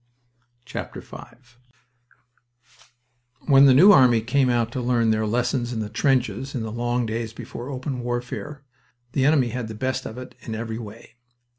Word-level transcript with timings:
V 0.65 0.79
When 3.45 3.65
the 3.67 3.73
New 3.75 3.91
Army 3.91 4.19
first 4.19 4.27
came 4.29 4.49
out 4.49 4.71
to 4.71 4.81
learn 4.81 5.11
their 5.11 5.27
lessons 5.27 5.71
in 5.71 5.79
the 5.79 5.91
trenches 5.91 6.55
in 6.55 6.63
the 6.63 6.71
long 6.71 7.05
days 7.05 7.33
before 7.33 7.69
open 7.69 7.99
warfare, 7.99 8.63
the 9.11 9.25
enemy 9.25 9.49
had 9.49 9.67
the 9.67 9.75
best 9.75 10.07
of 10.07 10.17
it 10.17 10.33
in 10.41 10.55
every 10.55 10.79
way. 10.79 11.17